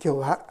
[0.00, 0.46] 今日は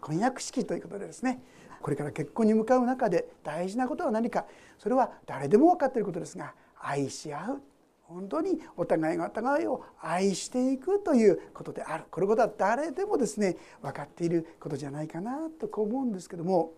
[0.00, 1.42] 婚約式ということでですね
[1.82, 4.46] これから結婚に向かう中で大事なことは何か
[4.78, 7.62] それは誰でも分かっていることですが愛し合う
[8.04, 12.04] 本当にお互いがお互いを愛していくということである。
[12.10, 16.72] これことは誰でもですね分かっていることじゃないかなとこう思うんですけども。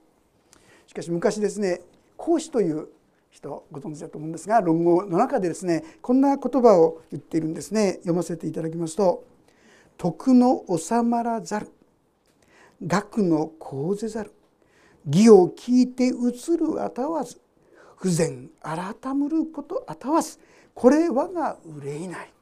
[0.89, 1.82] しかし昔ですね
[2.16, 2.89] 孔子という
[3.30, 7.93] 人ご存知だと思うんですが論語の中でですねこんな言葉を言っているんですね。
[7.98, 9.23] 読ませていただきますと
[9.98, 11.78] 「徳の収まらざる。
[12.85, 14.32] 学の講ぜざる。
[15.07, 17.41] 義を聞いて移るあたわず。
[17.96, 20.39] 不全改むることあたわず。
[20.75, 22.33] これ我が憂いない」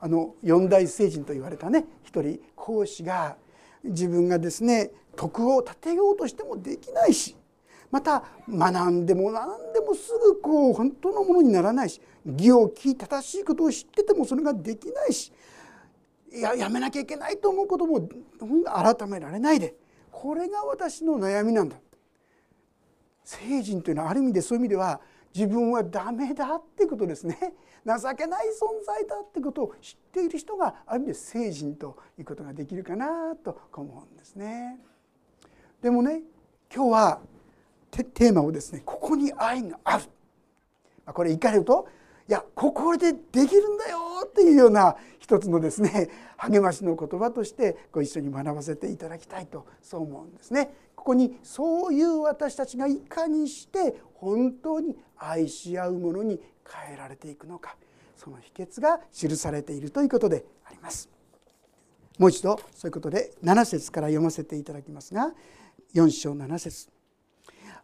[0.00, 3.36] あの四大聖人と言われたね一人講師が
[3.84, 7.36] 自分がですね徳を立てようとしてもできないし
[7.90, 15.30] また学んでも何でもすぐこう本当のものにならないし義を聞い正しいことを知っててもそれができないし
[16.32, 18.08] ややめなきゃいけないと思うことも
[18.64, 19.74] 改められないで。
[20.10, 21.76] これが私の悩みなんだ。
[23.24, 25.00] 聖人というのはある意味でそういう意味では
[25.34, 27.38] 自分はダメだってことですね。
[27.86, 34.78] 情けない存在だってことを知っている人がある意味で聖人ということができるかなと思うんですね。
[35.80, 36.22] でもね
[36.74, 37.20] 今日は
[37.90, 40.04] テーマをですねここに愛がある。
[41.06, 41.88] これ言い換えると
[42.30, 50.72] いやここでできるんだよっていうような一つのですね 励ましの言葉としてご一緒に学ばせていただきたいとそう思うんですね。
[50.94, 57.76] ここにそういう私たちがいかにして本当に愛し合うものに変えられていくのか
[58.16, 61.08] その秘訣が記されているということであります。
[62.16, 65.34] もう一度そういうことで7節から読ませていただきますが
[65.94, 66.90] 4章7節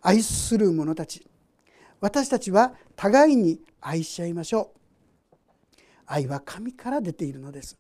[0.03, 1.27] 愛する者たち
[2.01, 5.81] 私たちは互いに愛し合いましょう。
[6.07, 7.79] 愛は神から出ているのです。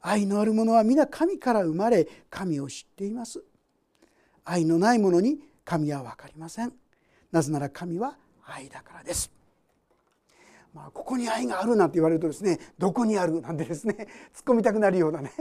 [0.00, 3.42] 愛のある者は皆神から生まれ神を知っています。
[4.44, 6.72] 愛のない者に神は分かりません。
[7.32, 9.30] なぜなら神は愛だからです。
[10.72, 13.94] まあ、ここに愛があるなんて言われるとですねどこにあるなんてですね
[14.34, 15.32] 突っ込みたくなるようなね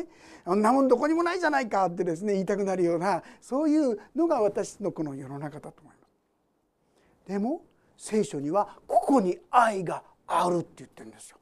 [0.46, 7.28] あんなもんどこにもないじゃないかってですね言いたくなるようなそういうのが私のこの世の中だと思います。
[7.28, 7.64] でも
[7.98, 11.38] 聖書にはここに愛があるって言ってるんですよ。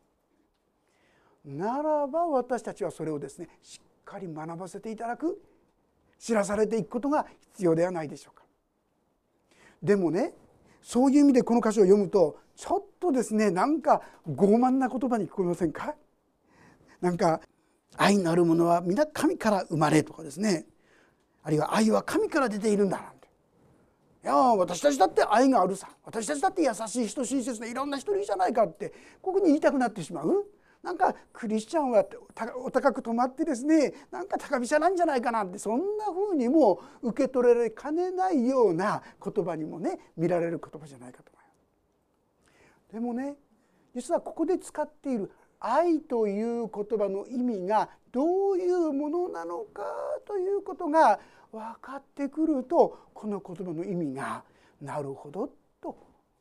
[1.45, 5.41] ならば私たちはそれをですねしっかり学ばせていただく
[6.17, 8.43] 知らされていくことが必要ではないでしょうか。
[9.81, 10.33] でもね
[10.81, 15.95] そういう意味でこの歌詞を読むとちょっとですねなんか傲慢な言葉に聞こえませんか？
[17.01, 17.41] なんか
[17.97, 20.65] 愛のあるものは皆神から生まれとかですね
[21.43, 23.12] あるいは愛は神から出ているんだ
[24.23, 30.45] いや私たちだって愛があるさ私たちだって優しい人親切ないろんな人いるじゃないかってここに言いたくなってしまう
[30.81, 32.05] なんかクリスチャンは
[32.63, 41.51] お高く止まってですねなんか高飛車なんじゃないかなってそんなふうにも受け取られかねないような言葉にもね見られる言葉じゃないかと思いま
[42.89, 42.93] す。
[42.93, 43.35] でもね
[43.95, 49.83] 実はここで使っている愛という言葉の意味がどういうものなのか
[50.27, 51.19] ということが
[51.53, 54.43] 分かってくるとこの言葉の意味が
[54.81, 55.49] なるほど
[55.81, 55.95] と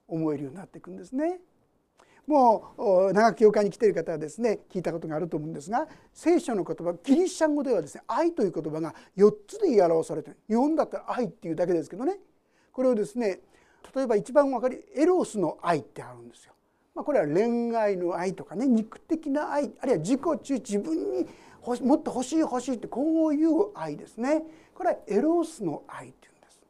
[0.09, 1.39] 思えるようになっていくんですね。
[2.27, 12.19] もう長く教会に来ている方はですね聞いたことがあると思うんですが聖書の言葉ギリシャン語ではですね愛という言葉が4つで表されてる日本だったら愛っていうだけですけどね
[12.73, 13.41] これをですね
[13.95, 16.53] 例えば一番分かりエロスの愛ってあるんですよ。
[16.95, 21.27] まあ、これは恋愛の愛とかね肉的な愛あるいは自己中自分に
[21.83, 24.43] もっと欲しい欲しいってこういう愛ですね
[24.83, 26.61] これはエロースの愛っていうんです。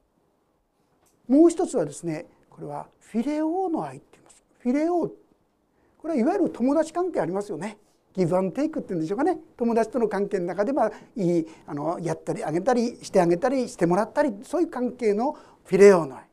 [1.28, 4.44] もう一つはですねこれはフィレオの愛って言います。
[4.58, 7.78] フィレオこれはいわゆる友達関係ありますよね。
[8.12, 9.38] ギブアンテイクっていうんでしょうかね。
[9.56, 15.32] 友達との関係の中でまあいいあのやったりあげたりしてあげたりしてもらったりそういう関係の
[15.64, 16.24] フィレオの愛。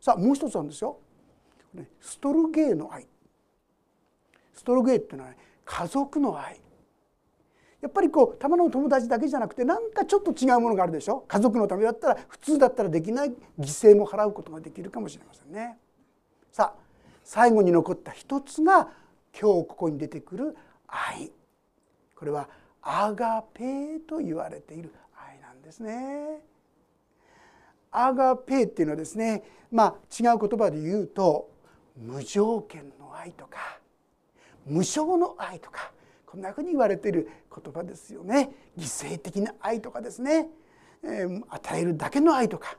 [0.00, 0.98] さあもう一つなんですよ。
[2.00, 3.06] ストルゲーの愛。
[4.54, 6.60] ストルゲーっていうのは、ね、家族の愛。
[7.82, 11.24] やっぱりこうたまの友達だけじゃなくてなんかちょっと違うものがあるでしょ？
[11.26, 15.76] 家族のためだったら普通だったらできない犠牲も払うことができるかもしれませんね。
[16.52, 16.82] さあ
[17.24, 18.88] 最後に残った一つが
[19.38, 21.32] 今日ここに出てくる愛
[22.14, 22.48] これは
[22.82, 26.40] アガペと言われている愛なんですね。
[27.90, 29.42] アガペっていうのはですね
[29.72, 31.50] まあ違う言葉で言うと
[31.96, 33.80] 無条件の愛とか
[34.66, 35.90] 無償の愛とか
[36.32, 38.52] こんなふうに言われている言葉ですよね。
[38.78, 40.48] 犠牲的な愛とかですね、
[41.04, 42.78] えー、与えるだけの愛とか。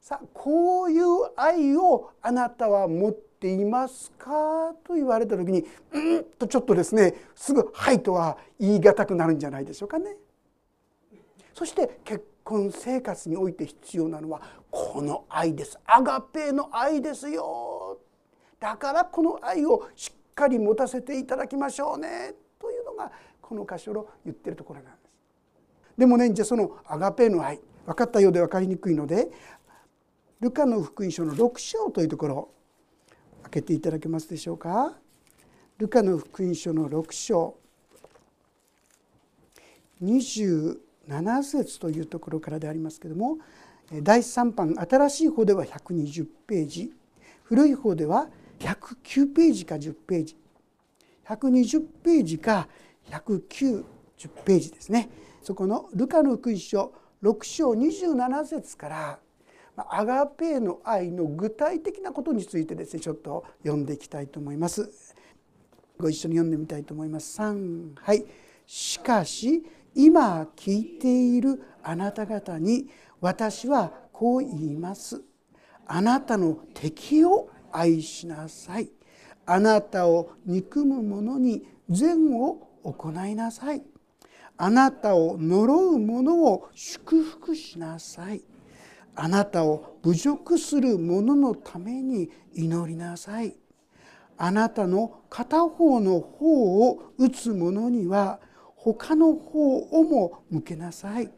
[0.00, 1.04] さあこういう
[1.36, 4.74] 愛をあなたは持っていますか？
[4.82, 10.16] と言われた時にうんとちょっとですねすぐ「はい」とは言い難くなるんじゃないでしょうかね。
[11.54, 15.78] そして結婚生活において必要なのはこの愛です。
[15.86, 18.00] アガペの愛ですよ。
[18.58, 25.02] だからこの愛をしっかり持たせていただきましょうねというのがこの箇所の言ってるところなんです。
[25.98, 29.28] でもねじゃあそのアガペの愛分かったようで分かりにくいので
[30.40, 32.48] ルカの福音書の6章というところ
[33.42, 34.98] 開けていただけますでしょうか。
[35.78, 37.56] ルカの福音書の6章
[40.02, 43.38] 27節というところからでありますけれども
[44.02, 46.92] 第3版新しい方では120ページ
[47.44, 48.28] 古い方では
[48.62, 50.36] 109ページか10ページ
[51.28, 52.68] 120ページか
[53.10, 53.84] 190
[54.44, 55.10] ページですね
[55.42, 56.92] そこのルカの福音書
[57.22, 59.18] 6章27節から
[59.76, 65.14] アガペーの愛の具体的なことについてですねちょっと読んでいきたいと思います。
[65.98, 67.40] ご一緒に読んでみたいと思います。
[67.40, 68.24] 3はい
[68.66, 72.88] しかし今聞いているあなた方に
[73.20, 75.22] 私はこう言います。
[75.86, 78.90] あなたの敵を愛しなさい。
[79.44, 83.82] あなたを憎む者に善を行いなさい。
[84.56, 88.42] あなたを呪う者を祝福しなさい。
[89.14, 93.56] あなたを侮辱する者のために祈りなさい。
[94.38, 98.40] あなたの片方の方を打つ者には
[98.76, 101.30] 他の方をも向けなさい。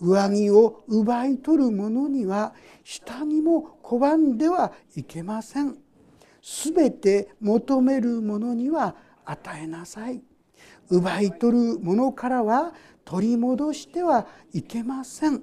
[0.00, 2.54] 上着を奪い取る者には
[2.84, 5.78] 下にも拒んではいけません。
[6.42, 8.94] すべて求める者には
[9.24, 10.22] 与えなさい。
[10.90, 12.72] 奪い取る者からは
[13.04, 15.42] 取り戻してはいけません。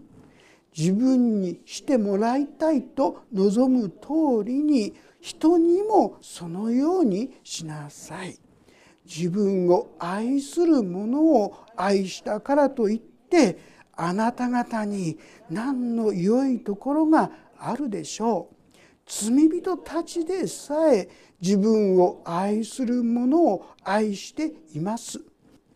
[0.75, 8.37] 自分にしてもらいたいと望む通りに人にもそのようにしなさい。
[9.05, 15.17] 自分を愛する者を愛したからといってあなた方に
[15.49, 18.55] 何の良いところがあるでしょう？
[19.05, 21.09] 罪人たちでさえ
[21.41, 25.21] 自分を愛する者を愛しています。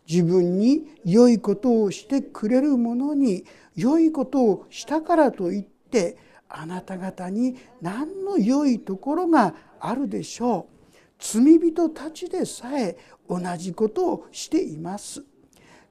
[0.09, 3.43] 自分に良いことをしてくれる者に
[3.75, 6.17] 良いことをしたからといって
[6.47, 10.93] あなた方に何の良いところがあるでしょう？
[11.19, 12.97] 罪人たちでさえ
[13.29, 15.25] 同じことをしています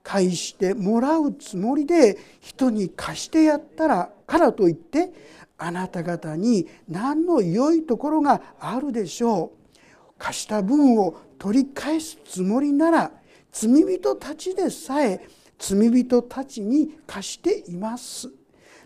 [0.07, 5.13] 返してもらうつもりで人に貸してやったらからといって
[5.59, 9.79] あなた方に何の良いところがあるでしょう。
[10.17, 13.11] 貸した分を取り返すつもりなら
[13.51, 15.27] 罪人たちでさえ
[15.59, 18.31] 罪人たちに貸しています。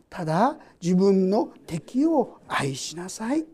[0.09, 3.45] ただ自分の敵を愛しなさい。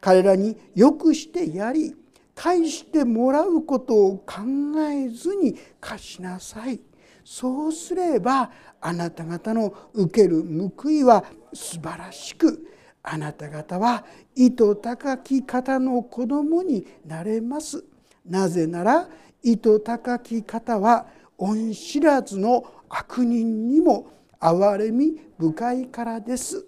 [0.00, 1.94] 彼らによくしてやり
[2.34, 4.42] 返してもらうことを考
[4.90, 6.80] えずに貸しなさい。
[7.24, 8.50] そうすれば
[8.80, 10.44] あなた方の受ける
[10.76, 12.68] 報いは素晴らしく
[13.02, 14.04] あなた方は
[14.34, 17.84] 意図高き方の子供になれます。
[18.26, 19.08] なぜなら
[19.42, 21.06] 意図高き方は
[21.36, 24.06] 恩知らずの悪人にも
[24.40, 26.64] 憐れみ深いからです。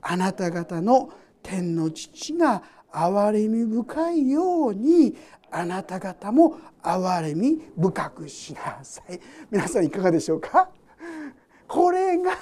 [0.00, 1.10] あなた方の
[1.42, 5.16] 天の父が憐れみ深いように
[5.50, 9.20] あなた方も憐れみ深くしなさい。
[9.50, 10.70] 皆さんいかがでしょうか？
[11.66, 12.32] これが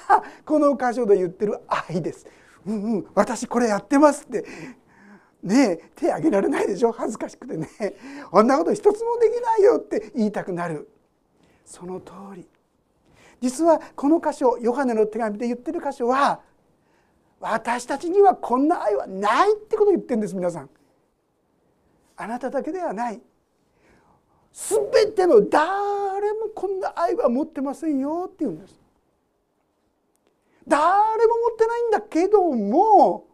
[0.45, 2.25] この箇所で言ってる愛です。
[2.65, 3.07] うんうん。
[3.13, 4.45] 私これやってますって。
[5.43, 6.91] ねえ手挙げられないでしょ？
[6.91, 7.69] 恥ずかしくてね。
[8.31, 10.89] こんなこと一つもできないよって言いたくなる。
[11.63, 12.47] その通り。
[13.39, 16.41] 実はこの箇所ヨハネの手紙で言ってる箇所は
[17.39, 20.69] 私たちにはこんな愛はないってことを言ってるんです皆さん。
[22.15, 23.21] あなただけではない
[24.51, 28.79] 全ての誰もこんな愛は持ってませんよって言うんです。
[30.67, 30.83] 誰
[31.27, 33.27] も持ってないんだけども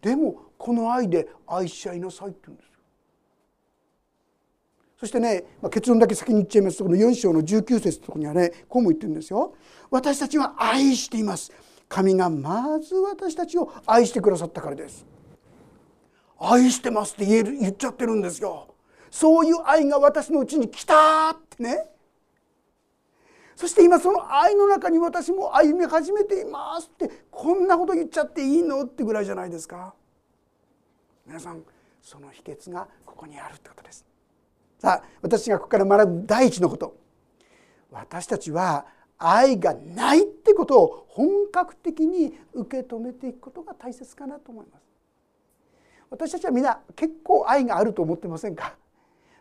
[0.00, 2.68] でもこの愛で愛し合いなさいって言うんです。
[4.98, 9.54] そしてね、まあ、結論だけ先に言っちゃいますとこの4章の19節のとこにはねこうも言ってるんですよ。
[9.90, 11.52] 私たちは愛しています。
[11.88, 15.06] 神がまず私たちを愛してくださったからです。
[16.38, 18.74] 愛してますって言える言っちゃってるんですよ。
[19.10, 21.90] そういう愛が私のうちに来たってね。
[23.56, 29.94] そして今その愛の中に私も歩み始めていますってこんなこと言っちゃっていいのってぐらいじゃないですか。
[31.26, 31.64] 皆さん
[32.00, 34.04] その秘訣がここにあるってことです。
[34.78, 36.96] さあ私がここから学ぶ第一のこと
[37.90, 38.86] 私たちは
[39.18, 44.82] 愛がないってことを本格的に受け止めていくことが大切かなと思います。
[46.10, 46.62] 私たちはみ
[46.94, 48.74] 結構愛があると思ってませんか？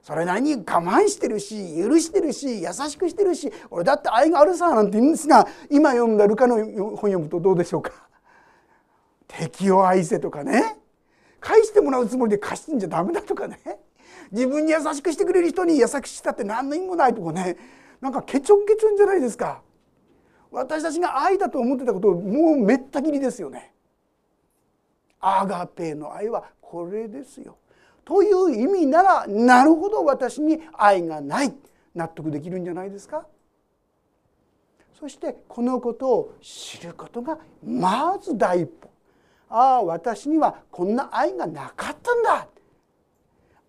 [0.02, 7.92] それなりに我慢してるし許してるし優しくしてるし俺だって愛があるさなんて言うんですが今読んだルカの本読むとどうでしょうか？
[9.28, 10.78] 敵を愛せとかね。
[11.40, 13.60] 返してもらうつもりで貸してんじゃダメだとかね。
[14.32, 17.58] 自分に優しくしてくれる人に優しくしたって何の意味もないとかね。
[18.02, 19.62] なんかケチョンケチョンじゃないですか。
[20.52, 23.74] 私たちが愛だと思ってたことをもうめった切りですよね。
[25.20, 27.58] アガペの愛はこれですよ。
[28.06, 31.54] という意味ならなるほど私に愛がない
[31.94, 33.26] 納得できるんじゃないですか。
[34.98, 38.90] そしてこのことを知ることがまず第一歩。
[39.50, 42.48] ああ私にはこんな愛がなかったんだ。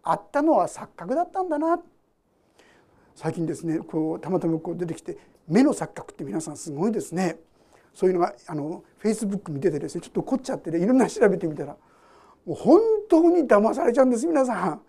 [0.02, 1.78] あったのは錯覚だったんだな。
[3.18, 7.36] 最近ですねこうたまたまこう出てきて目の錯覚って皆さんすごいですね
[7.92, 11.76] そういうのがあのフェイスブック見ててですねちょっと凝っちゃってねいろんな調べてみたら
[12.46, 14.80] もう本当に騙されちゃうんです皆さん。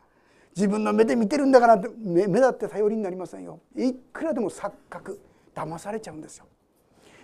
[0.55, 3.61] 自分の目で見てるんだからって目だって頼りになりませんよ。
[3.75, 5.19] いくらでも錯覚
[5.55, 6.45] 騙されちゃうんですよ。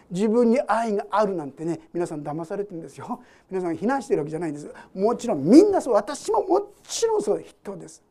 [0.09, 8.03] 自分に愛があるなんてね皆さん騙されてるんですよ皆さん非難してるわけじゃないんですもちろんみんなそう私ももちろんそう人です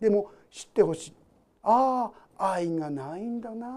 [0.00, 1.14] でも知ってほしい
[1.62, 3.68] ああ愛がないんだな。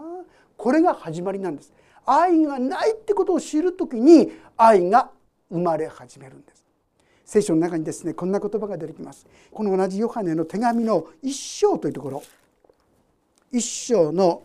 [0.58, 1.74] これが始まりなんです。
[2.06, 5.12] 愛がないってことを知る時に愛が
[5.50, 6.66] 生まれ始めるんです。
[7.26, 9.28] 聖書の中にですねこんな言葉が出てきます。
[9.52, 12.24] この同じヨハネの手紙の一章というところ。
[13.52, 14.44] 一章の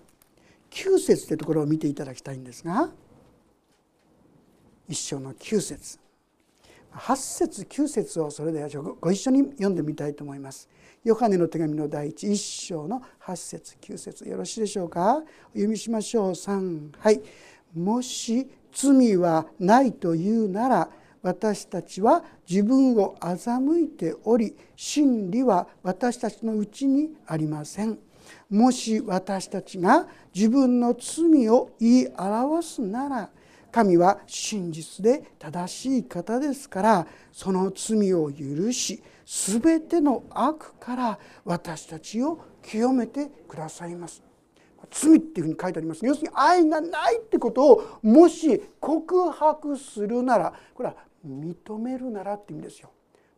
[0.70, 2.90] 9節というところを見ていただきたいんですが。
[4.88, 5.99] 一章の9節。
[6.92, 8.68] 8節9節をそれでは
[9.00, 10.68] ご一緒に読んでみたいと思います。
[11.02, 15.16] ヨハネの手紙の第一一章の8節9節よろしいでしょうか？
[15.16, 15.21] お
[15.52, 16.30] 読みしましょう。
[16.33, 17.23] 3はい。
[17.75, 20.90] もし罪はないというなら
[21.23, 27.99] 私たちは自分を欺いており真理は私たちのうちにありません。
[28.50, 33.30] もし私たちが自分の罪を言い表すなら
[33.71, 44.23] 神は真実で正しい方ですからその罪を許し全ての悪から私たちを清めてくださいます。
[44.91, 52.91] 罪っていうふうに書いてあります要するに愛がないってことをもし告白するならこれは認めるならって意味ですよ。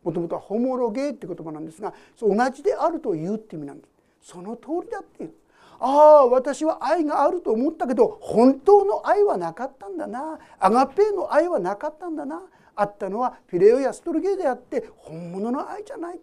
[0.03, 3.87] もともとはホモロゲーって言葉なんですが同じであるというって意味なんで
[4.21, 4.31] す。
[4.31, 5.33] その通りだっていう
[5.79, 10.39] ああ私は愛があると思ったけど本当の愛はなかったんだな。
[10.59, 12.41] アガペーの愛はなかったんだな。
[12.75, 16.19] あったのはフィレオやストルゲーであって本物の愛じゃない。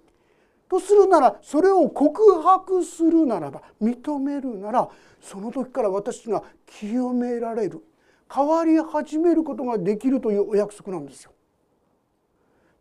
[0.68, 4.88] とするならそれを告白するならば認めるなら
[5.20, 7.82] その時から私が清められる。
[8.32, 11.32] 変わり始めることができるというお約束なんですよ。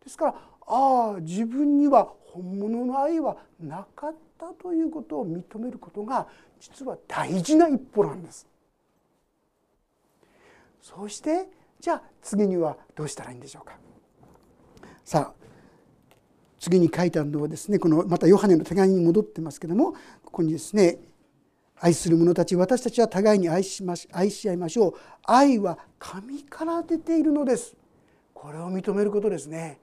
[0.03, 0.35] ですから
[0.67, 6.27] ああ自分には本物の愛はなかったということを認めることが
[6.60, 8.48] 実は大事な一歩なんです。
[10.81, 13.77] そしてじゃあ次にはどうしたらいいんでしょうか。
[15.03, 15.39] さあ
[16.60, 19.93] 次に書いてあるのはですねこのまたヨハネの手紙に戻ってますけども
[20.24, 21.00] ここにですね
[21.79, 24.93] 愛する者たち私たちは互いに愛しまし愛し合いましょう
[25.24, 27.75] 愛は神から出ているのです
[28.34, 29.79] これを認めることですね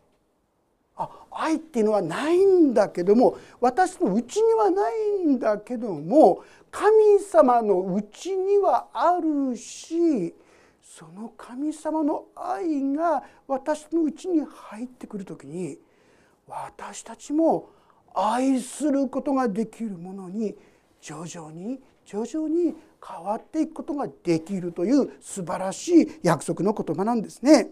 [0.97, 10.35] あ愛っていうのはないんだけども私のうちにはないんだけども神様のうちにはあるし
[10.83, 15.79] その神様の愛が私のうちに入ってくる時に
[16.49, 17.69] 私たちも
[18.15, 20.55] 愛することができるものに
[21.03, 22.75] 徐々に徐々に
[23.07, 27.69] 変わっていくことができるという素晴らしい約束の言葉なんですね。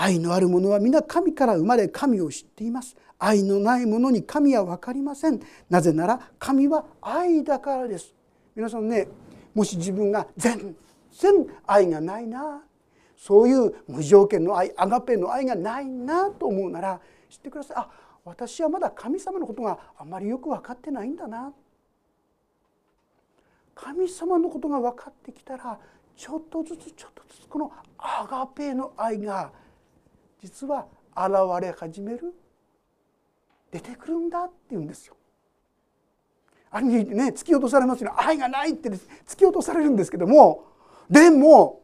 [0.00, 2.96] 愛のある者は皆神から生まれ神を知っています。
[3.18, 5.38] 愛のない者に神は分かりません。
[5.68, 8.14] なぜなら神は愛だからです。
[8.56, 9.08] 皆さんね
[9.52, 10.74] もし自分が全
[11.12, 12.62] 然愛がないな。
[13.14, 17.76] そういう無条件の愛アガペの愛がないなと思うなら知ってください。
[17.76, 17.90] あ
[18.24, 21.52] 私はまだ神様のことがあまりよく分かってないんだな。
[23.74, 25.78] 神様のことが分かってきたら
[26.16, 29.52] ちょっとずつちょっとずつこのアガペの愛が
[30.42, 31.30] 実は現
[31.62, 32.34] れ始める
[33.70, 35.16] 出てくるんだって言うんですよ。
[36.70, 40.64] ある意味ね突き落とされますよ愛がないって突き落とされるんですけども
[41.10, 41.82] でも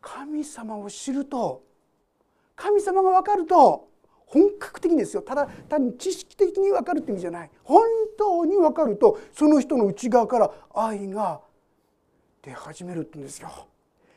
[0.00, 1.64] 神様を知ると
[2.54, 3.88] 神様が分かると
[4.26, 7.82] 本格的ですよただ単に知識的に分かるって意味じゃない本
[8.16, 11.40] 当に分かるとその人の内側から愛が
[12.42, 13.50] 出始めるって言うんですよ。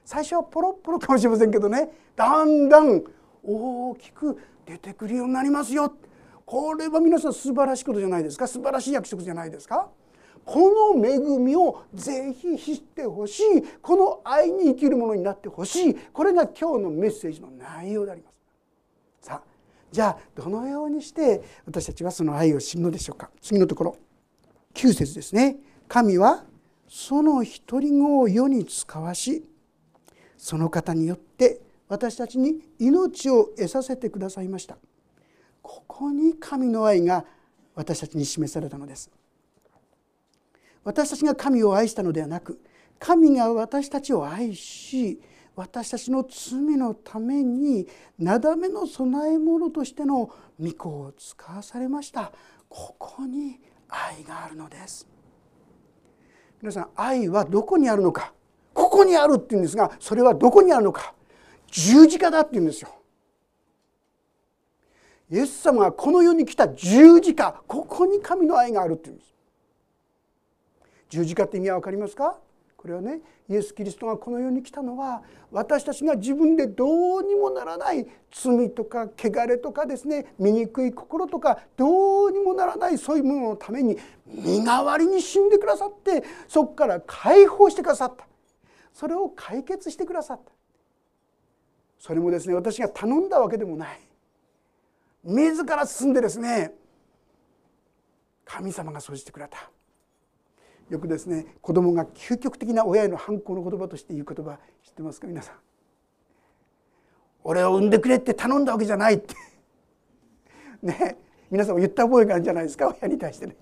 [0.10, 1.88] 最初はポロポロかもしれませんけどね。
[2.16, 3.04] だんだん
[3.44, 5.94] 大きく出てくるようになりますよ。
[6.48, 8.48] これは皆さん素晴らしいことじゃないですか。
[8.48, 9.88] 素晴らしい約束じゃないですか。
[10.44, 13.44] この恵みをぜひ知ってほしい。
[13.84, 15.94] この愛に生きるものになってほしい。
[15.94, 18.42] これが今日のメッセージの内容であります。
[19.22, 19.42] さあ
[19.92, 23.30] じゃあどのようにして私たちはその愛を知るのでしょうか。
[23.44, 23.96] 次のところ。
[24.74, 25.58] 9節ですね。
[25.88, 26.46] 神は
[26.88, 29.46] その独り子を世に使わし
[30.40, 34.78] その方によって私たちに命を得させてくださいました。
[35.62, 37.26] ここに神の愛が
[37.76, 39.12] 私たちに示されたのです。
[40.86, 42.62] 私たちが神を愛したのではなく
[43.00, 45.20] 神が私たちを愛し
[45.56, 47.86] 私たちの罪のために
[48.18, 52.32] なだめの供え物としての御子を使わされました。
[52.70, 55.06] ここに愛があるのです。
[56.62, 58.32] 皆さん愛はどこにあるのか？
[58.80, 61.14] ここにあるって言うんですがそれはどこにあるのか。
[61.68, 62.90] 十字架だって言うんですよ。
[65.30, 69.34] イエス様がこの世に来た十字架ここに神の愛があるって言うんです。
[71.10, 72.38] 十字架って意味は分かりますか？
[72.78, 73.20] これはね
[73.50, 75.22] イエス・キリストがこの世に来たのは
[75.52, 88.29] 私たちが自分でどうにもならない罪とか汚れとかですね醜い心とかどうにもならないそういうもののために身代わりに死んでくださってそこから解放してくださった。
[89.00, 90.52] それを解決してくださった。
[92.00, 94.00] それもですね私が頼んだわけでもない。
[95.24, 96.74] 自ら進んでですね
[98.44, 99.72] 神様がそうしてくれた。
[100.90, 105.56] よくですね子供が究極的な親への反抗の言葉として言う言葉知ってますか皆さん。
[107.46, 109.34] 俺を産んでくれって頼んだわけじゃないって。
[110.84, 111.18] ね
[111.50, 113.56] 皆さんも言った覚えがあるんじゃないですか親に対してね。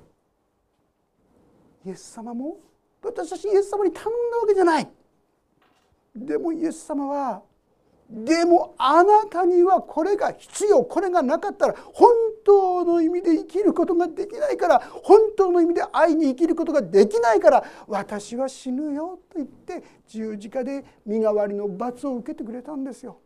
[1.85, 2.57] イエス様も
[3.03, 4.96] 私たちイエス様に頼んだわけじゃない。
[6.25, 7.41] でもイエス様は
[8.09, 12.09] でもあなたにはこれが必要これがなかったら本
[12.45, 23.19] 当の意味で生きることができないから本当の意味で愛に生きることができないから私は死ぬよと言って十字架で身代わりの罰を受けてくれたんですよ。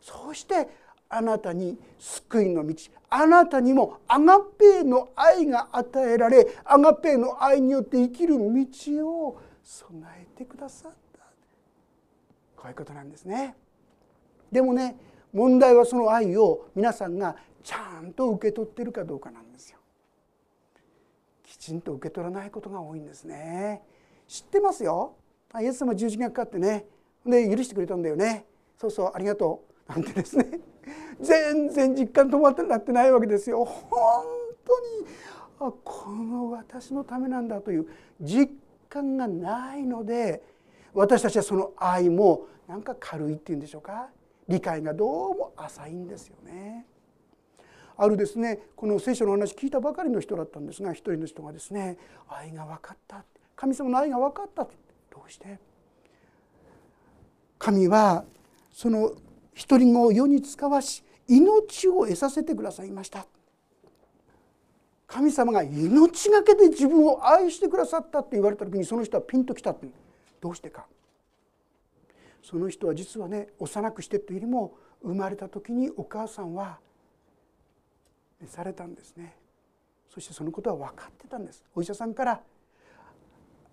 [0.00, 0.68] そうして
[1.08, 2.74] あなたに救いの道
[3.10, 11.09] あなたにもアガペーの愛が与えられアガペーの愛によって生きる道を備えてくださった
[12.60, 13.56] こういうことなんですね。
[14.52, 14.96] でもね
[15.32, 19.78] 問題はその愛を皆さんがちゃんと受け取ってるかどうかなんですよ。
[21.42, 23.82] きちんと受け取らないことが多いんですね。
[24.28, 25.14] 知ってますよ。
[25.58, 26.84] イエス様十字架かかってね
[27.24, 28.44] で許してくれたんだよね。
[28.76, 30.60] そうそうありがとうなんてですね
[31.20, 33.64] 全然実感止まってなってないわけですよ。
[33.64, 34.24] 本
[34.66, 35.06] 当に
[35.60, 37.86] あこの私のためなんだという
[38.20, 38.50] 実
[38.88, 40.42] 感がないので
[40.94, 44.08] 私たちはその愛もなんか軽いっていうんでしょうか？
[44.48, 46.86] 理解がどうも浅いんですよね。
[47.96, 51.98] あるですねこの聖書の話聞いたばかりの人だったんですが一人の人がですね
[52.28, 53.24] 愛が分かった。
[53.54, 54.70] 神様の愛が分かったど
[55.26, 55.58] うして？
[57.58, 58.24] 神は
[58.72, 59.12] その
[59.52, 63.26] 一人子を世に使わし命を得させてくださいました。
[65.06, 69.88] 神様が命がけで自分を愛してくださったって言われた時にその人はピンときたって
[70.40, 70.86] どうしてか。
[72.42, 76.78] その人は実はね幼くしてというよりも生まれた時にお母さんは
[78.40, 79.36] 召されたんですね。
[80.08, 81.64] そしてそのことは分かってたんです。
[81.74, 82.40] お医者さんから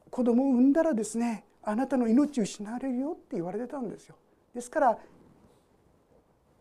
[0.09, 4.15] 子供を産んだらですねあなたの命を失われるよって言われてたんですよ。
[4.53, 4.97] ですから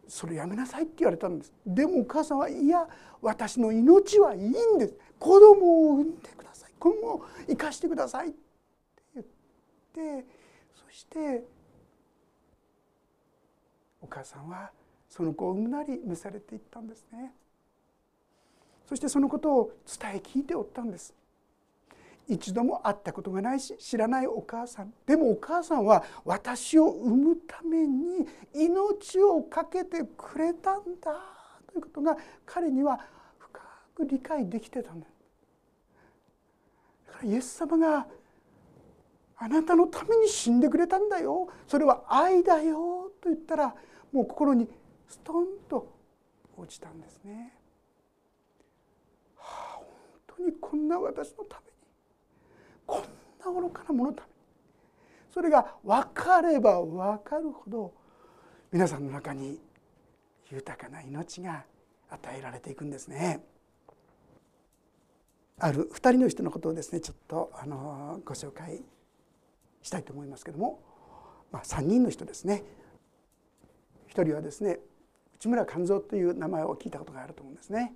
[0.09, 1.53] それやめなさいって言われたんです。
[1.67, 2.87] でもお母さんはいや
[3.21, 4.97] 私の命はいいんです。
[5.19, 6.71] 子供を産んでください。
[6.79, 8.46] 今後生かしてくださいって
[9.97, 10.25] て
[10.75, 11.43] そして
[14.03, 14.71] お母さんは
[15.09, 17.33] その子を産むなり召されていったんですね。
[18.87, 21.15] そしてそのことを伝え聞いておったんです。
[22.29, 24.93] 一度も会ったことがないし知らないお母さん。
[25.07, 31.13] でもお母さんは私を産むために命を懸けてくれたんだ。
[31.67, 33.01] ということが彼には
[33.39, 33.61] 深
[33.95, 35.07] く理解できてたんだ。
[37.07, 38.07] だからイエス様が
[39.39, 43.75] あなたのために死んでくれたんだよそれは愛だよと言ったら
[44.13, 44.69] もう心に
[45.09, 45.95] ストンと
[46.57, 47.53] 落ちたんですね。
[49.37, 49.85] はあ、本
[50.39, 51.73] 当にこんな私のために
[52.87, 54.35] こんな愚かなものために
[55.31, 57.93] それが分かれば分かるほど
[58.73, 59.61] 皆さんの中に
[60.51, 61.65] 豊かな命が
[62.09, 63.45] 与えられていくんですね。
[65.59, 68.83] ある2人の人のことをですねちょっとあのご紹介
[69.87, 70.81] したいと思いますけども、
[71.53, 72.65] まあ、3人の人ですね
[74.09, 74.81] 一人はですね
[75.37, 77.95] 内村勘三という名前を聞いたことがあると思うんですね。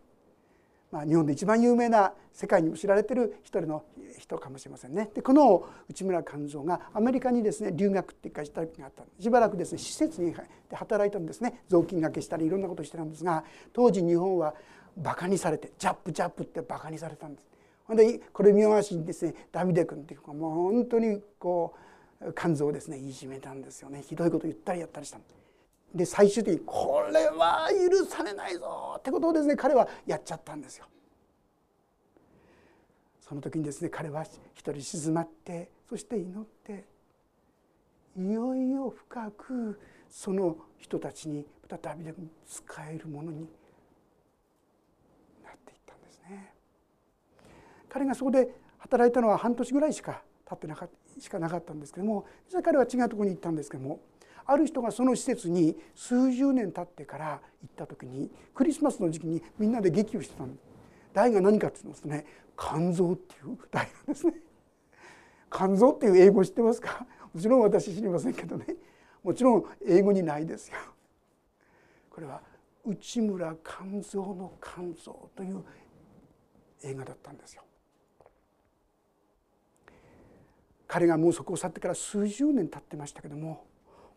[0.93, 3.85] まあ、日本で一番有名な世界にも知られてる一人の
[4.19, 5.11] 人かもしれませんね。
[5.15, 10.35] でこの内村勘三がアメリカにですね留学っていうかした時があったしばらくですね施設に
[10.69, 14.55] で働いたんですね雑巾がけしたりいろんなことをしてたんですが当時日本は
[14.97, 17.51] バカにされてジャップジャップってバカにされたんです。
[17.91, 21.75] ほんでこれ見回しにですねダビデ君っていうかもう本当にこ
[22.21, 25.19] う肝臓をですねいじめたんですよねひどいこと言ったりやったりした
[25.93, 26.05] で。
[26.05, 30.87] 最終的にこれは許されないぞってことをですね彼はやっちゃったんですよ。
[33.21, 34.23] その時にですね彼は
[34.55, 36.85] 一人静まってそして祈って
[38.17, 43.49] いよいよ深くその人たちにまたダビデに使えるものに
[45.43, 46.60] なっていったんですね。
[47.91, 48.49] 彼がそこで
[48.79, 54.01] 働いたのは半年ぐらいしか経ってなかっしかなかったんですけども実は彼は違うところに行ったんですけども
[54.47, 60.65] ある人がその施設に数十年経ってから行った時にクリスマスの時期にみんなで劇をしてたんです。
[61.13, 62.25] 題が何かって言いますとね
[62.59, 64.35] 肝臓っていう題なんですね。
[65.53, 67.07] 肝臓っていう英語知ってますか？
[67.35, 68.67] もちろん私知りませんけどね
[69.23, 70.77] もちろん英語にないですよ。
[72.09, 72.43] これは
[72.85, 75.63] 内村肝臓の肝臓という
[76.83, 77.63] 映画だったんですよ。
[80.93, 83.65] 彼がもうそこを去ってから数十年経ってましたけども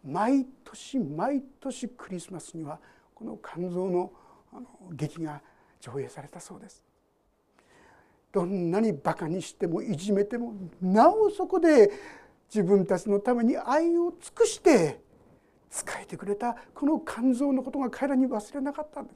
[0.04, 2.80] 毎年毎年クリスマスには
[3.14, 4.12] この肝臓の
[4.92, 5.40] 劇が
[5.80, 6.84] 上映されたそうです。
[8.32, 11.92] どんなにバカにしてもいじめてもなおそこで
[12.50, 15.00] 自分たちのために愛を尽くして
[15.70, 19.14] 仕えてくれたこの肝臓のことが彼らに忘れなかったんで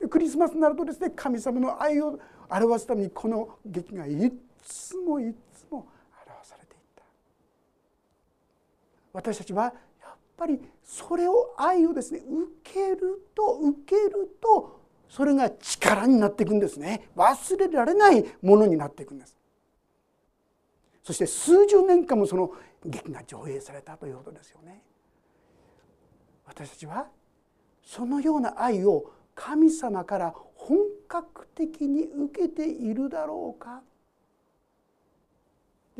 [0.00, 0.08] す。
[0.08, 2.18] クリスマスになるとですね神様の愛を
[2.50, 4.32] 表すためにこの劇がい
[4.64, 5.86] つもいつも
[6.26, 7.02] 表されていった
[9.12, 9.72] 私たちはやっ
[10.36, 17.08] ぱりそれを愛をですね受けると受けるとそれが力になっていくんですね。
[17.16, 19.36] 忘れられないものになっていくんです。
[21.02, 22.52] そして数十年間もその
[22.84, 24.82] 劇が上映されたということですよね。
[26.46, 27.08] 私たちは
[27.82, 33.82] そのような愛を神様から本格的に受けているだろうか。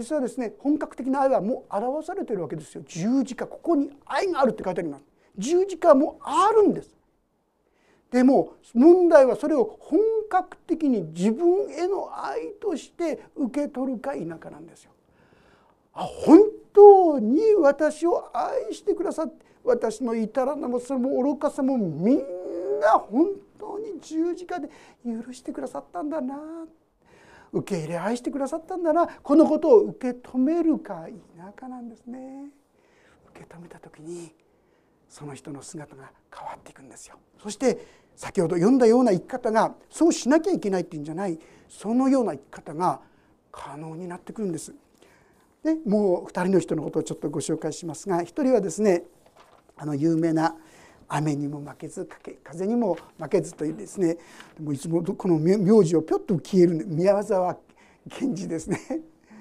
[0.01, 2.83] 実はですね本格的な愛はもう表されているわけですよ。
[2.87, 5.05] 十字架ここに愛があるって書いてあります。
[5.37, 6.97] 十字架もあるんです。
[8.11, 14.91] でも問題はそれを本格的に自分への愛として受け取るか否かなんですよ。
[15.93, 16.41] あ本
[16.73, 22.19] 当に私を愛してくださって私の至らなもそれも愚かさもみん
[22.81, 24.71] な本当に十字架で
[25.05, 26.65] 許してくださったんだな
[27.53, 32.47] 受け入れ愛してくださったんだなこのことを受け止めるか否かなんですね。
[33.31, 34.33] 受け止めた時に
[35.09, 37.17] その人の姿が変わっていくんですよ。
[37.43, 41.39] そして先ほど読んだような生き方がそうしなきゃいけないっていうんじゃない。
[41.69, 43.01] そのような生き方が
[43.51, 44.75] 可能になってくるんです。
[45.65, 49.03] でもう2人の人のことをちょっとご紹介しますが1人はですね
[49.77, 50.57] あの有名な
[51.11, 52.09] 雨にも負けず
[52.43, 54.17] 風にも負けずというですね。
[54.63, 57.59] もういつもこの名字をぴょっと消える宮沢
[58.09, 58.79] 賢治ですね。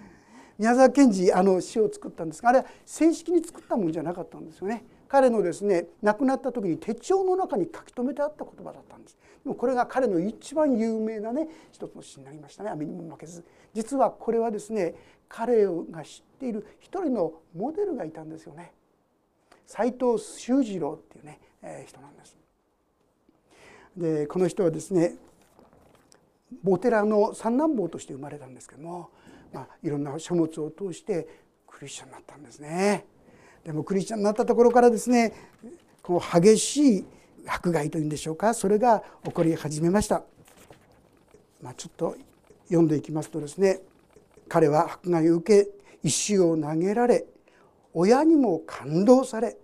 [0.57, 4.83] 宮沢賢治あの詩を作ったんですがあれは正式に作ったもんじゃなかったんですよね。
[5.07, 9.17] 彼のですね亡くなった時に手帳の中に書き留めてあった言葉だったんです。
[9.43, 12.71] でもこれが彼の一番有名なね一つの詩になりましたね。
[12.71, 13.43] 雨にも負けず。
[13.73, 14.95] 実はこれはですね
[15.27, 18.73] 彼が知っている一人のモデルがいたんですよね。
[19.67, 21.39] 斎藤修次郎っていうね
[21.85, 22.37] 人なんです。
[23.97, 25.15] でこの人はですね
[26.65, 29.09] お寺の三男坊として生まれたんですけども、
[29.53, 31.27] まあ、いろんな書物を通して
[31.67, 33.05] クリスチャンになったんですね。
[33.63, 35.33] でもクリスチャンになったところからですね
[36.01, 37.05] この激しい
[37.45, 40.23] 迫害というんでしょうかそれが起こり始めました。
[41.61, 42.15] まあ、ちょっと
[42.67, 43.81] 読んでいきますとですね
[44.47, 45.69] 彼は迫害を受け
[46.03, 47.25] 石を投げられ
[47.93, 49.57] 親にも感動され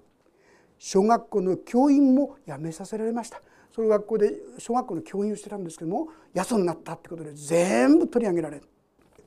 [0.77, 3.41] 小学校の教員も辞めさせられました。
[3.71, 8.63] その学校で小学校の教員をしてたんですけどもよそになったってことで全部取り上げられる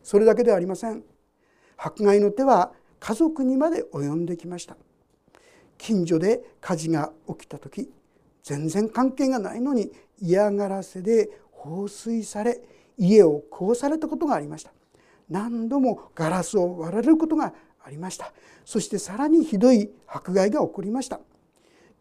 [0.02, 1.04] それだけではありません。
[1.76, 4.76] 迫害の手は家族にまで及んできました。
[5.76, 7.90] 近所で火事が起きた時
[8.42, 12.60] 全然関係がないのに嫌がらせで放水され
[12.96, 14.72] 家を壊されたことがありました。
[15.28, 17.52] 何度もガラスを割られることが
[17.84, 18.32] ありました。
[18.64, 21.20] そしてさらにひどい迫害が起こりました。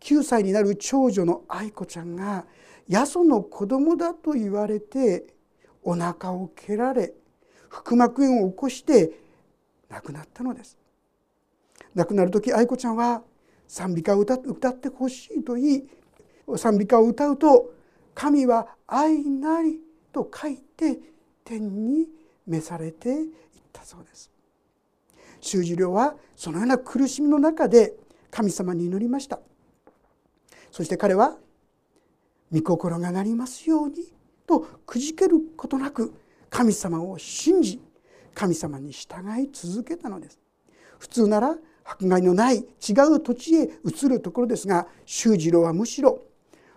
[0.01, 2.45] 9歳になる長女の愛子ちゃんが
[2.87, 5.27] よその子供だと言われて
[5.83, 7.13] お腹を蹴られ
[7.69, 9.11] 腹膜炎を起こして
[9.89, 10.77] 亡くなったのです。
[11.95, 13.23] 亡くなる時愛子ちゃんは
[13.67, 14.35] 賛美歌を歌
[14.69, 15.89] ってほしいと言い
[16.55, 17.73] 賛美歌を歌うと
[18.13, 19.81] 「神は愛なり」
[20.13, 20.99] と書いて
[21.43, 22.07] 天に
[22.45, 23.29] 召されていっ
[23.73, 24.31] たそうです。
[25.41, 27.95] 修二郎はそのような苦しみの中で
[28.31, 29.39] 神様に祈りました。
[30.77, 31.35] そして彼は
[32.53, 34.13] 「御心がなりますように」
[34.45, 36.13] とくじけることなく
[36.51, 37.81] 神様を信じ
[38.35, 40.39] 神様に従い続けたのです。
[40.99, 42.61] 普通なら迫害のない違
[43.11, 46.21] う土地へ移るところですが修次郎はむしろ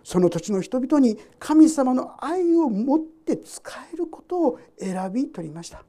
[0.03, 3.61] その土地の人々に神様の愛を持って使
[3.93, 5.85] えることを選び取りました。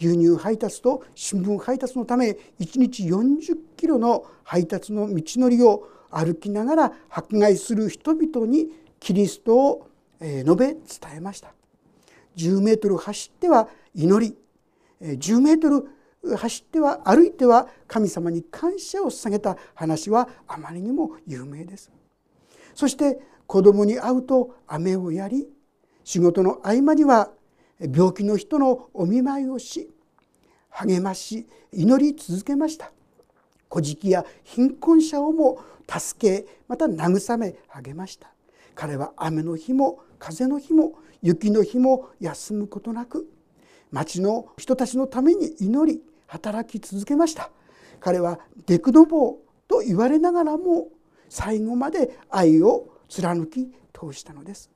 [0.00, 8.68] 牛乳配達と新聞配達のため1日40キロの配達の道のりを歩きながら迫害する人々に
[9.00, 9.88] キリストを
[10.20, 10.78] 述べ伝
[11.16, 11.52] えました。
[12.36, 14.36] 10メートル走っては祈り。
[15.00, 21.90] 10メートル走っては歩いては神様に感謝を捧げた話はあまりにも有名です。
[22.74, 25.48] そして子供に会うと雨をやり
[26.04, 27.30] 仕事の合間には
[27.80, 29.90] 病気の人のお見舞いをし
[30.70, 32.92] 励まし祈り続けました。
[33.68, 38.30] 孤児や貧困者をも助けまた慰め励ました。
[38.74, 43.28] 彼は雨の日も風の日も雪の日も休むことなく
[43.90, 47.50] 町の人たちのために祈り働き続けました。
[48.00, 50.88] 彼はデクノボーと言われながらも
[51.28, 54.70] 最後まで愛を貫き通したのです。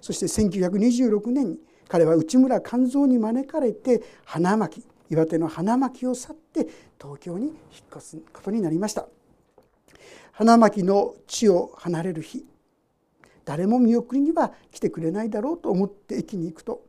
[0.00, 6.66] そして1926年に彼は内村勘三に招かれて花巻岩手の花巻を去って
[7.00, 7.54] 東京に引っ
[7.96, 9.06] 越すことになりました。
[10.32, 12.46] 花巻の地を離れる日
[13.44, 16.82] 誰も見送りには来てくれないだろうと思って駅に行くと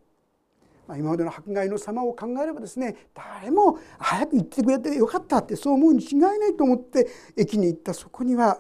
[0.88, 7.08] まあ、今までの迫害の様を考えればですね誰も早く行ってくれてよかったってそう思うに違いないと思って
[7.38, 8.60] 駅に行ったそこには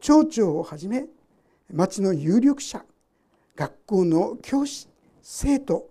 [0.00, 1.06] 町長をはじめ
[1.72, 2.84] 町の有力者
[3.56, 4.88] 学校の教師
[5.22, 5.88] 生徒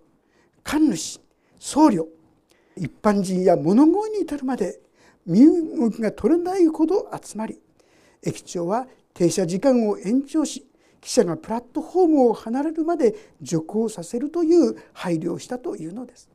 [0.62, 1.20] 神主
[1.58, 2.06] 僧侶
[2.80, 4.80] 一般人や物乞いに至るまで
[5.26, 5.44] 身
[5.76, 7.60] 動きが取れないほど集まり
[8.22, 10.66] 駅長は停車時間を延長し
[11.02, 16.30] 記者がプラットフォームを離れるまで徐行させるという配慮をしたというのです。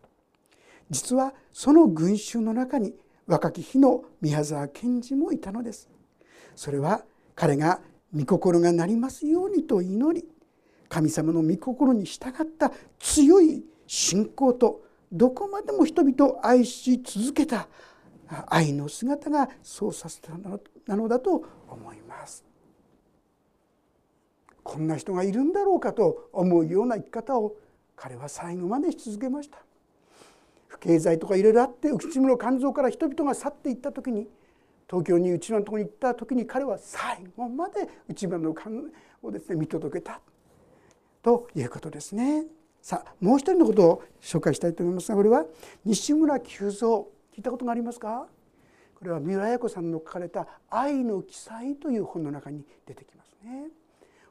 [0.92, 2.94] 実はその群衆の中に
[3.26, 5.90] 若き日の宮沢賢治もいたのです。
[6.56, 7.04] それは
[7.36, 7.82] 彼が
[8.16, 10.28] 御心がなりますようにと祈り
[10.90, 17.68] 神様の御心に従った強い信仰とどこまでも人々を愛し続けた
[18.48, 20.34] 愛の姿がそうさせた
[20.96, 22.44] のだと思います。
[24.62, 27.56] こんな人がいるんだろうかと思うような生き方を
[27.96, 29.60] 彼は最後までし続けました
[30.68, 34.28] 不経済とかいろいろあって内村肝臓から人々が去っていった時に
[34.90, 38.86] 東京に内村のところに行った時に彼は最後まで内村の肝
[39.22, 40.20] をですね見届けた
[41.22, 42.46] ということですね。
[42.86, 45.44] さあもう一人のことを紹介したいと思いますがこれは
[45.86, 46.88] 西村久蔵
[47.36, 48.28] 聞いたことがありますか？
[48.94, 53.70] これは三浦綾子さんの書かれた「愛の記載」という本の中に出てきますね。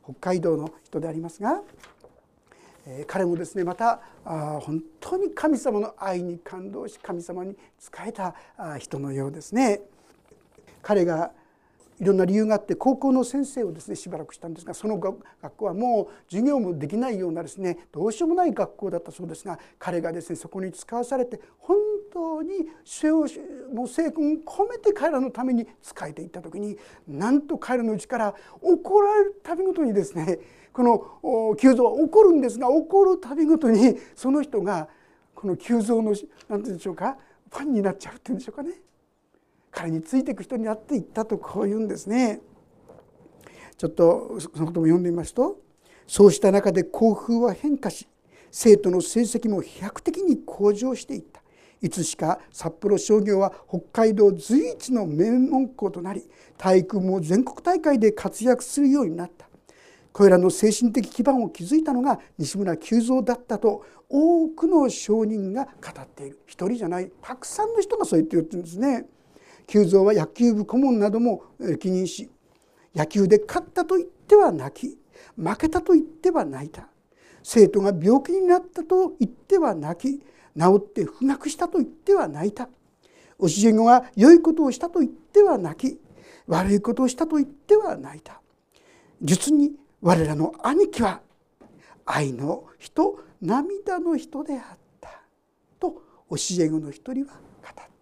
[0.04, 1.62] 北海道の人でありますが、
[2.86, 8.36] えー、彼もですねまたあ本当に神様の愛に感動し神様に仕えた
[8.78, 9.80] 人のようですね。
[10.80, 11.32] 彼が
[12.00, 15.22] いろんな理由があって高校の先生をですねしばらくしたんですがその学
[15.56, 21.76] 校はもう授業もできないようなですねどうしようもない学校だったそうですが彼がですねそこに使わされて本
[22.12, 23.26] 当に精を
[23.72, 26.76] もう精魂込めて彼らのために仕えていった時に
[27.06, 30.38] なんと彼らのうちから怒られるたびごとにですね
[30.72, 34.88] この急増は怒るんですが怒るたびごとにその人が
[35.34, 37.16] この急増の何て言うんでしょうか
[37.50, 38.83] ファンになっちゃうっていうんでしょうかね。
[39.74, 42.40] 彼についていく人になっていったとこう言うんですね。
[43.76, 45.58] ちょっとそのことも読んでみますと
[46.06, 48.08] そうした中で校風は変化し
[48.52, 51.42] 生徒の成績も飛躍的に向上していった
[51.82, 56.22] いつしか札幌商業は北海道随一の名門校となり
[56.56, 59.48] 体育も全国大会で活躍するようになった
[60.12, 69.06] これらの精神的基盤を築いたのが西村久三だったと多くの証人が語っている一人じゃないたくさんの人がそう言ってるんですね。
[69.66, 72.30] 久蔵は野球部顧問なども歴任し
[72.94, 74.98] 野球で勝ったと言っては泣き
[75.36, 76.88] 負けたと言っては泣いた。
[77.42, 80.20] 生徒が病気になったと言っては泣き
[80.58, 82.68] 治って不学したと言っては泣いた。
[83.40, 86.00] 教え子が良いことをしたと言っては泣き
[86.46, 88.40] 悪いことをしたと言っては泣いた。
[89.20, 91.20] 実に我らの兄貴は
[92.06, 95.10] 愛の人涙の人であった。
[95.80, 97.93] と教え子の一人は語った。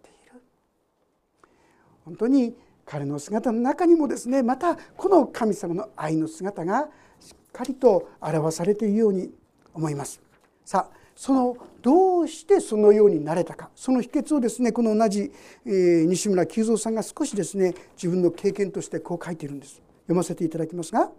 [2.05, 6.89] 本当に彼の姿の中にもですねまたこの神様の愛の姿が
[7.19, 9.31] しっかりと表されているように
[9.73, 10.21] 思います。
[10.65, 13.69] さあそのどうしてそのようになれたか。
[13.75, 15.31] その秘訣をですねこの同じ、
[15.65, 19.81] えー、西村久三さんが少しですね自分の経験としてこう書いているんです。
[20.03, 21.11] 読ませていただきますが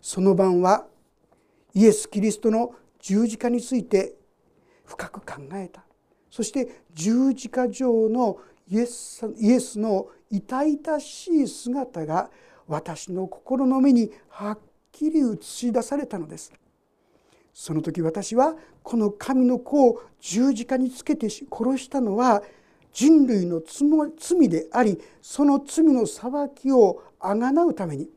[0.00, 0.86] その晩は
[1.74, 4.14] イエス・キリストの十字架について
[4.84, 5.84] 深く考えた。
[6.30, 8.38] そして十字架上の
[8.70, 12.30] イエスの痛々しい姿が
[12.68, 14.58] 私の心の目にはっ
[14.92, 16.52] きり映し出されたのです。
[17.52, 21.44] その時私はこの神の子を十字架につけて殺
[21.78, 22.42] したのは
[22.92, 23.60] 人類の
[24.16, 28.08] 罪でありその罪の裁きをあがなうために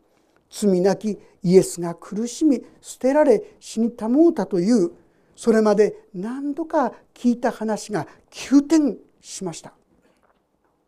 [0.49, 4.91] 罪なきイエスが苦しみ捨てられ死にたもうたという
[5.35, 9.73] それまで何度か聞いた話が急転しました。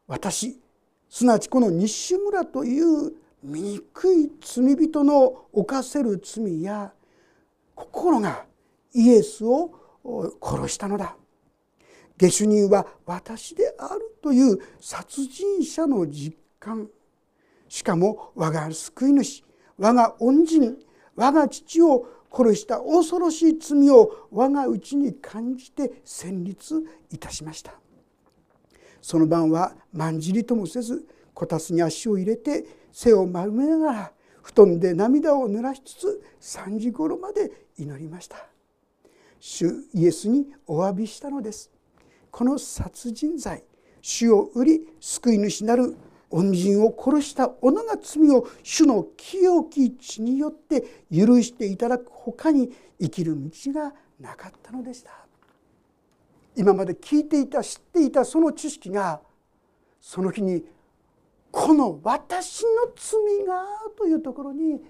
[0.08, 0.60] 私
[1.10, 3.14] すなわちこの西村という
[3.44, 6.92] 醜い罪人の犯せる罪や
[7.76, 8.46] 心が
[8.94, 9.72] イエスを
[10.42, 11.16] 殺したのだ。
[12.18, 16.90] 下手人は私であるという殺人者の実感。
[17.68, 19.44] しかも我が救い主
[19.78, 20.78] 我が恩人
[21.16, 27.74] 我が父を殺した恐ろしい罪を我が内に感じて戦慄いたしました。
[29.06, 38.48] その晩はまんじりともせずこたつに足を入れて背を丸めながら布団で涙を濡らしつつ3時頃まで祈りました。
[39.40, 41.70] 主イエスにお詫びしたのです。
[42.32, 43.64] この殺人罪
[44.02, 45.96] 主を売り救い主なる
[46.32, 50.82] 恩人を殺した者が罪を主の清き血によって
[51.16, 55.25] 許していただく他に生きる道がなかったのでした。
[56.56, 59.22] 今まで聞いていた知っていたその知識が
[60.00, 60.64] その日に
[61.52, 63.66] この私の罪が
[63.98, 64.82] というところに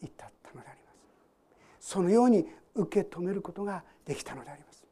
[0.00, 0.92] 至ったのでありま
[1.80, 1.88] す。
[1.88, 4.84] そのように受け止めることができたのであります。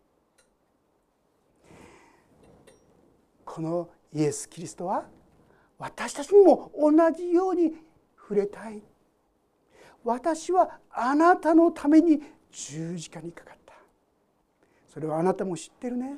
[3.44, 5.06] このイエス・キリストは
[5.78, 7.72] 私たちにも同じように
[8.16, 8.82] 触れたい。
[10.04, 13.59] 私はあなたのために十字架にかかった。
[14.92, 16.16] それはあなたも知ってるね。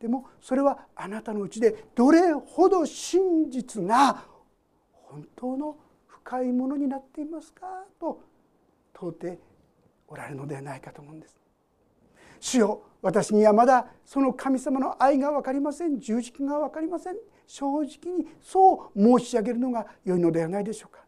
[0.00, 4.24] でもそれはあなたのうちでどれほど真実が
[4.92, 7.66] 本当の深いものになっていますか？
[8.00, 8.20] と
[8.92, 9.38] 問うて
[10.08, 11.36] おられるのではないかと思うんです。
[12.40, 15.98] 主よ私にはまだその神様の愛が分かりません。
[16.00, 17.16] 十字架が分かりません。
[17.46, 21.04] 正直にそう申し上げるのが良いのではないでしょうか。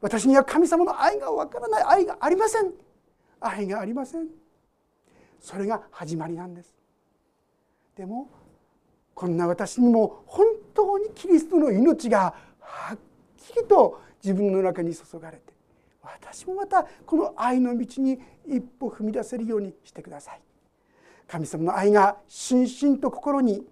[0.00, 2.72] 私には神様の愛が分からない愛がありません。
[3.40, 4.28] 愛がありません。
[5.40, 6.74] それが始まりなんです。
[7.96, 8.28] でも
[9.14, 12.98] こんな私にも本当にキリストの命がはっ
[13.36, 15.52] きりと自分の中に注がれて
[16.02, 20.40] 私もまたこの愛の道に一歩踏み出せるようにしてください。
[21.26, 23.66] 神様の愛がしんしんと心に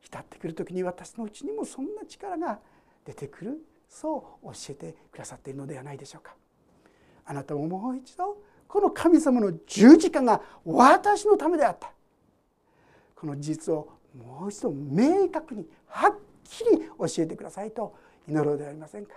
[0.00, 2.60] 浸ってくる時に私のうちにもそんな力が
[3.04, 6.34] 出てくるそう教えてくださっているのではないでしょうか。
[7.24, 11.90] あなたももう一度この神様の十字架が私のためであった。
[13.16, 17.94] この事実をもう一度明確にはっきり教えてくださいと
[18.28, 19.14] 祈ろうではありませんか。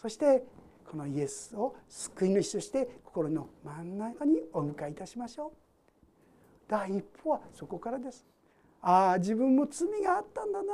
[0.00, 0.44] そして
[0.90, 5.50] このイエスを救い主として心の真ん中にお迎えいたしましょう。
[6.68, 8.24] 第一歩はそこからです。
[8.80, 10.72] ああ自分も罪があったんだな。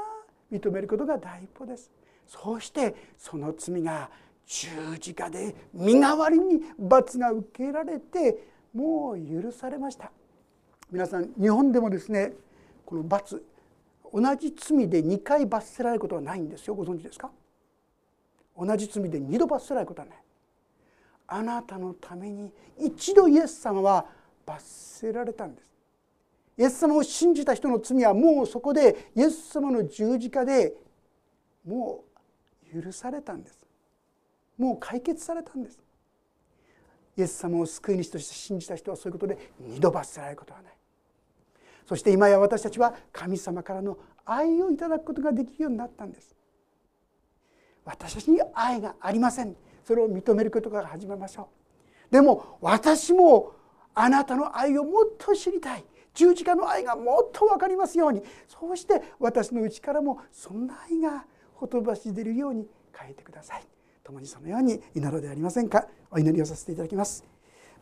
[0.51, 1.91] 認めることが第一歩です。
[2.27, 4.11] そうしてその罪が
[4.49, 10.11] 十字架で身代わりに罰が受けられてもう許されました。
[10.91, 12.33] 皆さん日本でもですね
[12.87, 13.45] この罰
[14.11, 16.75] 同じ罪で2回罰せられることはないんですよ。
[16.75, 17.31] ご存知ですか？
[18.59, 20.17] 同じ罪で2度罰せられることはない。
[21.27, 24.07] あなたのために一度イエス様は
[24.47, 25.69] 罰せられたんです。
[26.57, 30.73] イエス様を信じた人の罪はもうそこでイエス様の十字架で
[31.67, 32.03] も
[32.75, 33.58] う許されたんです。
[34.59, 35.79] もう解決されたんです。
[37.17, 40.73] イエス様を救い主として信じた人はそういうことで二度罰せられることはない。
[41.87, 46.37] そして今や私たちは神様からの愛をいただくことができるようになったんです。
[47.85, 49.57] 私たちに愛がありません。
[49.85, 51.49] それを認めることから始めましょ
[52.11, 52.13] う。
[52.13, 53.53] でも私も
[53.95, 55.85] あなたの愛をもっと知りたい。
[56.15, 58.23] 十字架の愛がもっと分かりますように。
[58.49, 61.25] そうして私の内からもそんな愛が
[61.55, 63.67] ほとばし出るように変えてください。
[64.09, 65.87] 共にそのように祈ろうではありませんか？
[66.11, 67.27] お祈りをさせていただきます。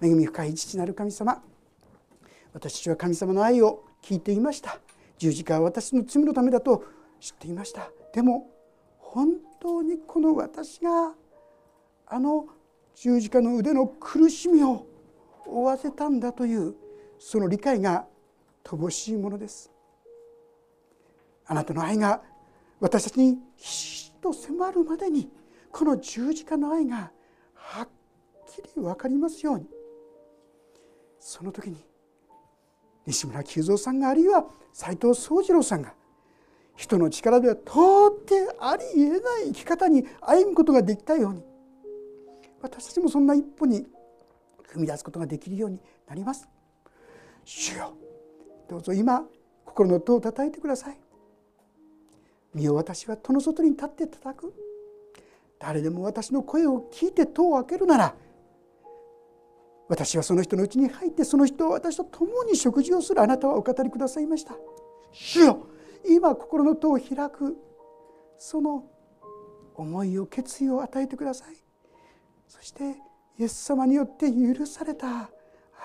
[0.02, 1.40] 恵み深い父なる神様
[2.52, 4.80] 私は神様の愛を聞いていました。
[5.18, 6.82] 十字架は私の罪のためだと
[7.20, 7.92] 知っていました。
[8.12, 8.50] でも
[8.98, 11.12] 本当にこの私が
[12.08, 12.48] あの
[12.96, 14.84] 十字架の腕の苦しみを
[15.46, 16.74] 負わせたんだという
[17.20, 18.04] その理解が
[18.64, 19.70] 乏しいものです。
[21.46, 22.20] あなたの愛が
[22.80, 25.30] 私たちにひしと迫るまでに
[25.76, 27.12] この十字架の愛が
[27.52, 27.88] はっ
[28.46, 29.66] きり分かりますように。
[31.20, 31.76] その時に
[33.04, 35.92] 西村久三さんがあるいは斎藤宗次郎さんが
[36.76, 37.74] 人の力では到
[38.08, 41.44] 底ありえない生き方に歩むことができたように
[42.62, 43.86] 私たちもそんな一歩に
[44.72, 46.48] 踏み出すことができるようになります。
[47.44, 47.92] 主よ
[48.66, 49.26] どうぞ今
[49.66, 50.98] 心の戸を叩いてください。
[52.54, 54.54] 身よ私は戸の外に立って叩く。
[55.58, 58.14] 誰でも私の声を聞いて戸を開けるなら
[59.88, 64.54] 私はその人のうちに入ってその人を私と共に食事をするあなたはお語りくださいました。
[65.12, 65.66] 主よ
[66.08, 67.56] 今心の戸を開く
[68.36, 68.84] その
[69.74, 71.56] 思いを決意を与えてください。
[72.48, 72.96] そして
[73.38, 75.30] イエス様によって許された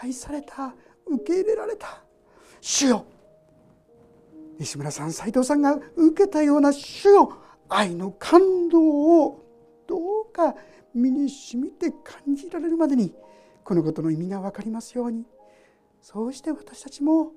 [0.01, 0.73] 愛された
[1.05, 2.03] 受け入れられた。
[2.59, 3.05] 主よ
[4.59, 7.33] 西村さん斎藤さんが受けたような主よ
[7.69, 9.41] 愛の感動を
[9.91, 10.55] どうか
[10.93, 13.13] 身にしみて感じられるまでに
[13.65, 15.25] このことの意味が分かりますように。
[15.99, 17.33] そうして私たちも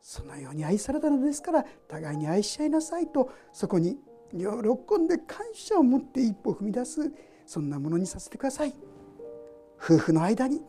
[0.00, 3.96] そのように愛されたのですから互いに愛し合いなさいとそこに
[4.32, 7.12] 喜んで感謝を持って一歩踏み出す
[7.46, 8.74] そんなものにさせてください。
[9.78, 10.62] 夫婦の間に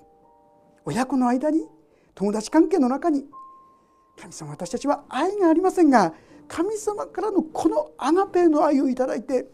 [0.85, 1.67] 親子の間に
[2.13, 3.25] 友達関係の中に
[4.19, 6.13] 神様私たちは愛がありませんが
[6.47, 9.47] 神様からのこのアガペの愛をいただいて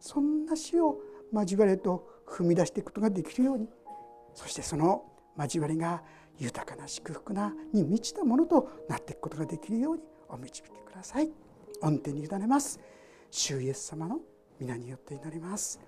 [0.00, 1.00] そんな死を
[1.32, 3.68] 交われと踏み出していくことができるように
[4.34, 5.04] そしてその
[5.38, 6.02] 交わりが
[6.38, 11.30] 豊かな祝福なに満ちたものとなっていくことができるようにお導きください。
[11.80, 12.80] 御手に委ねます。
[13.30, 14.20] 主イエス様の
[14.58, 15.80] 皆によって祈ります。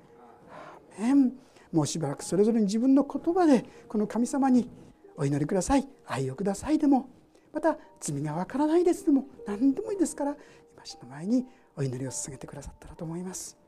[0.98, 1.32] アメン。
[1.72, 4.70] もうしばらくそれぞれに自分の言葉でこの神様に
[5.16, 5.86] お祈りください。
[6.06, 7.08] 愛をくださいでも。
[7.52, 9.26] また罪がわからないですでも。
[9.46, 10.36] 何でもいいですから
[10.74, 11.44] 今しの前に
[11.76, 13.67] お祈りを捧げてくださったらと思います。